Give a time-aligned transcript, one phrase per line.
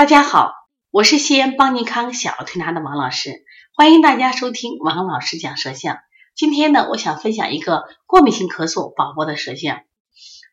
[0.00, 0.54] 大家好，
[0.90, 3.44] 我是西安邦尼康小儿推拿的王老师，
[3.76, 5.98] 欢迎大家收听王老师讲舌象。
[6.34, 9.82] 今天呢，我想分享一个过敏性咳嗽宝宝的舌象。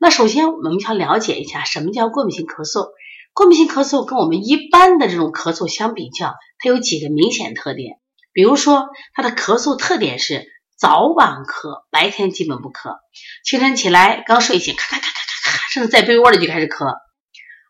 [0.02, 2.89] 那首先我们要了解一下什么叫过敏性咳嗽。
[3.31, 7.99] 过敏性咳嗽跟我们一般的这种咳嗽相比较，它有几个明显特点。
[8.33, 10.45] 比如说，它的咳嗽特点是
[10.77, 12.97] 早晚咳，白天基本不咳。
[13.45, 16.98] 清晨起来刚睡醒，咔咔咔咔咔咔，甚至在被窝里就开始咳。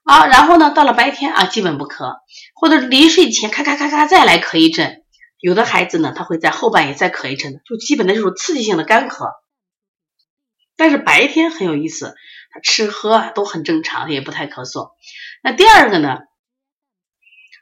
[0.07, 2.15] 啊，然后呢，到了白天啊，基本不咳，
[2.55, 5.03] 或者临睡前咔咔咔咔再来咳一阵。
[5.41, 9.31] 有的孩子呢，他会在后半夜再咳一阵就基本的这种刺激性的干咳。
[10.77, 12.15] 但是白天很有意思，
[12.51, 14.91] 他吃喝都很正常，也不太咳嗽。
[15.43, 16.19] 那第二个呢，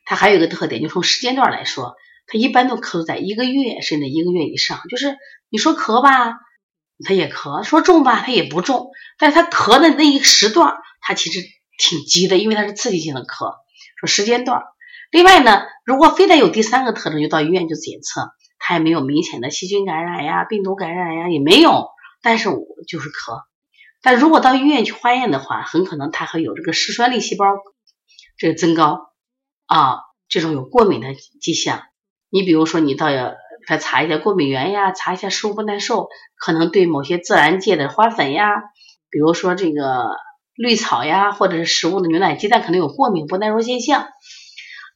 [0.05, 1.95] 他还有一个特点，就从时间段来说，
[2.27, 4.81] 他一般都咳嗽在一个月甚至一个月以上。
[4.91, 5.17] 就是
[5.49, 6.35] 你说咳吧，
[7.03, 8.91] 他也咳；说重吧，他也不重。
[9.17, 11.39] 但是他咳的那一时段，他其实。
[11.77, 13.55] 挺急的，因为它是刺激性的咳。
[13.99, 14.63] 说时间段，
[15.11, 21.87] 另外呢，如果非得有第三个特征，就到医院就检测，它也没有明显的细菌感染呀、病毒感染呀，也没有。
[22.21, 23.43] 但是我就是咳。
[24.01, 27.45] 但如果到医院去化验的话，很可能它还有这个嗜酸粒细胞
[28.37, 29.13] 这个增高
[29.65, 31.83] 啊，这种有过敏的迹象。
[32.29, 33.33] 你比如说，你到要
[33.67, 38.49] 他查一下过敏源呀，查一下食物不耐受，可能对某些自然界的花粉呀，
[39.09, 40.09] 比如说这个。
[40.55, 44.07] 绿草呀，或者是食物的牛奶、鸡蛋可能有过敏不耐受现象。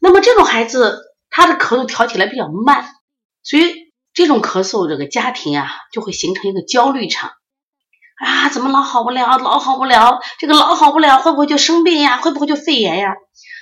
[0.01, 2.89] 那么这种孩子，他的咳嗽调起来比较慢，
[3.43, 3.73] 所以
[4.13, 7.31] 这种咳嗽，这个家庭啊就会形成一个焦虑场
[8.25, 12.17] 啊，怎么老好不了，老好不了，这个老好不了，会不会就生病呀？
[12.17, 13.15] 会不会就肺炎呀？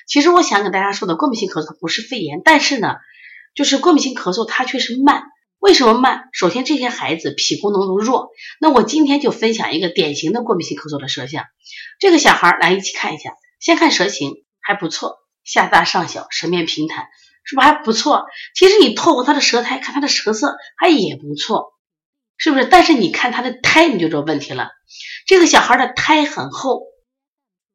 [0.08, 2.96] 其实我想跟大家说的，过敏性咳嗽不是肺炎，但是呢，
[3.56, 5.24] 就是过敏性咳嗽它却是慢。
[5.60, 6.30] 为什么慢？
[6.34, 8.30] 首先，这些孩子脾功能都弱。
[8.62, 11.46] 那我今天就分享一个典型的过敏性咳嗽的舌象。
[12.00, 17.08] 这个小孩来一起看一下，先看舌形还不错，下大上小，舌面平坦，
[17.44, 18.26] 是不是还不错？
[18.56, 21.74] 其实你透过他的舌苔看他的舌色还也不错，
[22.38, 22.66] 是不是？
[22.66, 24.70] 但是你看他的苔你就知道问题了。
[25.26, 26.84] 这个小孩的苔很厚，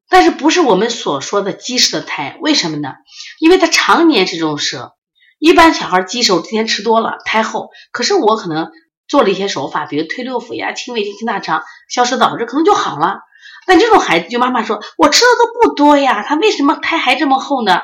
[0.09, 2.39] 但是不是我们所说的积食的苔？
[2.41, 2.95] 为什么呢？
[3.41, 4.95] 因为他常年是这种舌。
[5.43, 7.71] 一般小孩积食之前吃多了，苔厚。
[7.91, 8.71] 可是我可能
[9.09, 13.19] 做了一些手法，比如推六腑呀、清胃经、清大肠、消食导滞，可能就好了。
[13.67, 17.81] 但这种孩子，就妈妈说，我吃的都不多呀，他为什么苔还这么厚呢？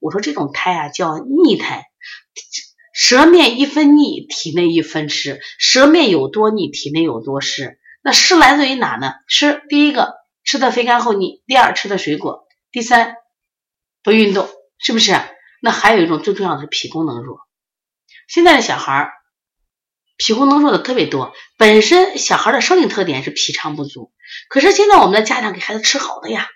[0.00, 1.84] 我说这种苔啊叫腻苔，
[2.92, 5.40] 舌面一分腻，体内一分湿。
[5.56, 7.78] 舌面有多腻，体内有多湿。
[8.02, 9.12] 那湿来自于哪呢？
[9.28, 13.14] 湿，第一个吃的肥甘厚腻，第二吃的水果，第三
[14.02, 14.48] 不运动，
[14.78, 15.14] 是不是？
[15.60, 17.40] 那还有一种最重要的是脾功能弱，
[18.28, 19.12] 现在的小孩儿
[20.16, 21.32] 脾功能弱的特别多。
[21.56, 24.12] 本身小孩的生理特点是脾肠不足，
[24.48, 26.48] 可是现在我们的家长给孩子吃好的呀，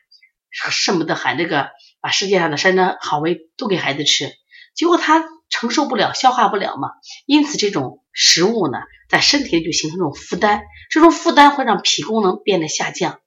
[0.86, 1.70] 恨不得喊这个
[2.00, 4.32] 把世界上的山珍好味都给孩子吃，
[4.74, 6.91] 结果他承受不了，消化不了嘛。
[7.26, 13.20] 因此这种食物呢，在身体里就形成这种负担，这种负担会让脾功能变得下降。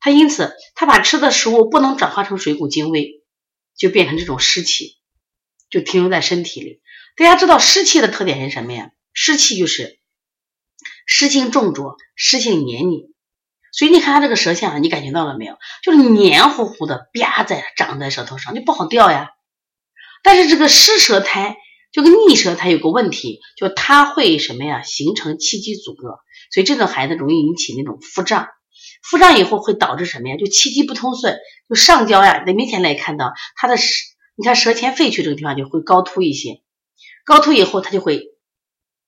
[0.00, 3.22] 他因此他把吃的食物不能转化成水谷精微，
[3.76, 4.98] 就变成这种湿气。
[5.72, 6.80] 就停留在身体里。
[7.16, 8.90] 大家知道湿气的特点是什么呀？
[9.12, 9.98] 湿气就是
[11.06, 13.06] 湿性重浊，湿性黏腻。
[13.72, 15.56] 所以你看他这个舌象，你感觉到了没有？
[15.82, 19.30] 就是黏糊糊的，啪在长在舌头上，就不好掉呀。
[20.22, 21.56] 但是这个湿舌苔，
[21.90, 24.82] 就跟逆舌苔有个问题，就它会什么呀？
[24.82, 26.20] 形成气机阻隔，
[26.52, 28.48] 所以这种孩子容易引起那种腹胀。
[29.02, 30.36] 腹胀以后会导致什么呀？
[30.36, 32.44] 就气机不通顺，就上焦呀。
[32.46, 33.76] 你明显来看到他的。
[34.34, 36.62] 你看舌前肺区这个地方就会高凸一些，
[37.24, 38.34] 高凸以后它就会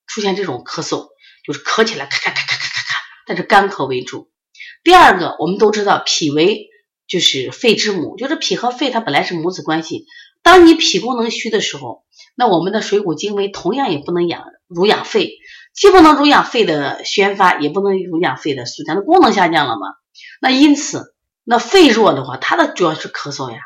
[0.06, 1.08] 出现这种咳嗽，
[1.44, 2.94] 就是咳起来咔咔咔咔咔咔咔，
[3.26, 4.30] 但是干咳为主。
[4.82, 6.68] 第二个，我们都知道脾为
[7.08, 10.06] 就是肺之母，就是脾和肺它本来是母子关系。
[10.42, 15.38] 当你脾功能虚的时候，那我们的水谷精微同样也不能养濡养肺，
[15.74, 19.86] 既不能濡养肺的宣发，也不能濡养肺的肃降，那功能下降了嘛？
[20.42, 21.14] 那因此，
[21.44, 23.58] 那肺弱的话，它的主要是咳嗽呀。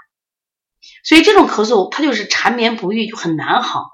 [1.05, 3.85] 所以这种咳嗽，它就是缠绵不愈，就很难好。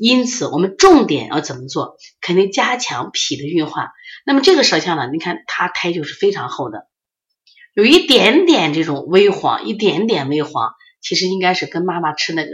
[0.00, 1.96] 因此，我们重点要怎么做？
[2.20, 3.90] 肯定加强脾的运化。
[4.24, 5.10] 那么这个舌象呢？
[5.12, 6.86] 你看它苔就是非常厚的，
[7.74, 10.72] 有一点点这种微黄，一点点微黄，
[11.02, 12.50] 其实应该是跟妈妈吃那个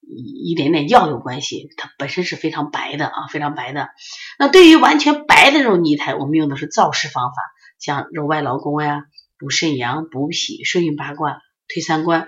[0.00, 1.68] 一一点点药有关系。
[1.76, 3.90] 它本身是非常白的啊，非常白的。
[4.38, 7.36] 那对于完全白的这种泥苔，我们用的是燥湿方法，
[7.78, 9.02] 像揉外劳宫呀、
[9.38, 12.26] 补肾阳、补脾、顺运八卦、推三关。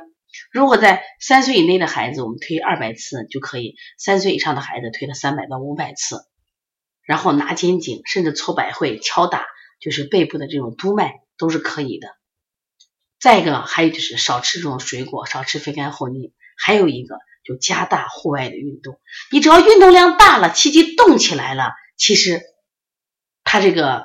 [0.50, 6.26] 如果在三岁以内的孩子，我们推二百次就可以；三岁以上的孩子推了三百到五百次，
[7.02, 9.44] 然后拿肩颈，甚至搓百会、敲打，
[9.80, 12.08] 就是背部的这种督脉都是可以的。
[13.18, 19.00] 再一个还有就是少吃这种水果，少吃肥甘厚腻，还有一个就加大户外的运动。
[19.32, 22.42] 你只要运动量大了，气机动起来了，其实
[23.42, 24.04] 它这个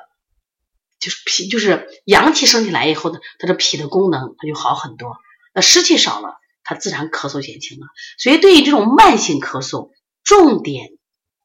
[0.99, 5.17] 就是脾，就是阳气升起来以后呢，它的脾的功能它就好很多。
[5.53, 7.87] 那湿气少了，它自然咳嗽减轻了。
[8.17, 9.91] 所以对于这种慢性咳嗽，
[10.23, 10.89] 重点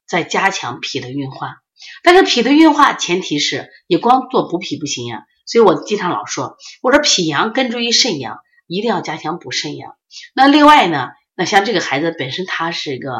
[0.07, 1.57] 在加强脾的运化。
[2.03, 5.25] 但是脾的运化前提是你光做补脾不行呀。
[5.45, 9.95] 所以我经常老说，我说脾阳根植于肾阳，一定要加强补肾阳。
[10.35, 13.11] 那另外呢，那像这个孩子本身他是一个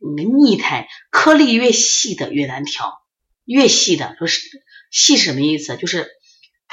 [0.00, 2.92] 嗯逆态，颗粒越细的越难调，
[3.44, 4.42] 越细的说是
[4.92, 5.76] 细是什么意思？
[5.76, 6.08] 就是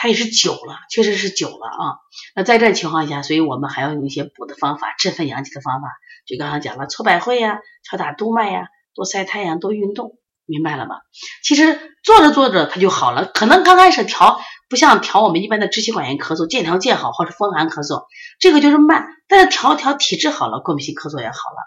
[0.03, 1.95] 它也是久了，确实是久了啊。
[2.35, 5.87] 那在这情况下，所以我们还要用一些补的方法，振奋阳气的方法。
[6.27, 7.59] 就刚刚讲了，搓百会呀，
[7.89, 11.03] 敲打督脉呀，多晒太阳，多运动，明白了吧？
[11.41, 14.41] 其实做着做着它就好了，可能刚开始调。
[14.69, 18.07] 不像调我们一般的支气管炎咳嗽，见调见好，或者风寒咳嗽，
[18.39, 19.05] 这个就是慢。
[19.29, 21.57] 但是调调体质好了，过敏性咳嗽也好了。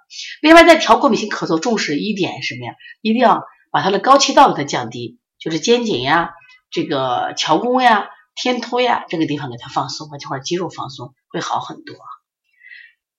[0.42, 2.74] 另外，在调过敏性咳嗽，重视一点什么呀？
[3.00, 6.32] 一定要把它的高气道给它降低，就是肩颈呀、
[6.70, 11.96] 这个桥弓呀、天突呀这个地方给它放松，把这块肌肉放松，会好很多。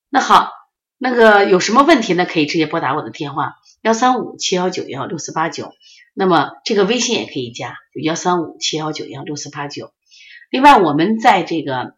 [0.09, 0.51] 那好，
[0.97, 2.25] 那个有什么问题呢？
[2.25, 5.73] 可以直接拨打我的电话幺三五七幺九幺六四八九。
[6.13, 9.91] 那么这个微信也可以加，幺三五七幺九幺六四八九。
[10.49, 11.95] 另外，我们在这个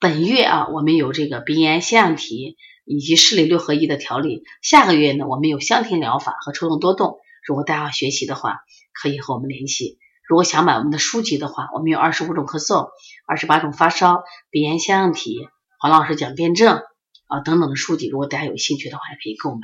[0.00, 4.42] 本月啊，我们有这个鼻炎、腺样体以及视力六合一的调理。
[4.60, 7.18] 下个月呢，我们有香甜疗法和抽动多动。
[7.46, 8.60] 如果大家要学习的话，
[8.92, 9.98] 可以和我们联系。
[10.32, 12.88] 如果想买我们的书籍的话，我们有二十五种咳嗽、
[13.26, 15.46] 二十八种发烧、鼻炎、腺样体、
[15.78, 16.80] 黄老师讲辩证
[17.26, 18.08] 啊等等的书籍。
[18.08, 19.60] 如果大家有兴趣的话，也可以购买。